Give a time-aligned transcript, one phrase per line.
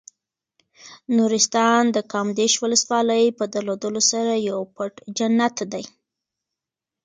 [1.17, 5.83] نورستان د کامدېش ولسوالۍ په درلودلو سره یو پټ جنت دی.